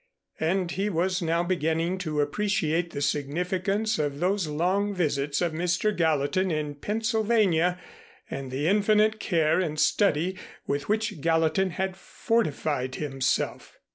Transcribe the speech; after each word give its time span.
And 0.39 0.71
he 0.71 0.89
was 0.89 1.21
now 1.21 1.43
beginning 1.43 1.99
to 1.99 2.21
appreciate 2.21 2.89
the 2.89 3.03
significance 3.03 3.99
of 3.99 4.19
those 4.19 4.47
long 4.47 4.95
visits 4.95 5.41
of 5.41 5.53
Mr. 5.53 5.95
Gallatin 5.95 6.49
in 6.49 6.73
Pennsylvania, 6.73 7.79
and 8.27 8.49
the 8.49 8.67
infinite 8.67 9.19
care 9.19 9.59
and 9.59 9.79
study 9.79 10.39
with 10.65 10.89
which 10.89 11.21
Gallatin 11.21 11.69
had 11.69 11.95
fortified 11.95 12.95
himself. 12.95 13.77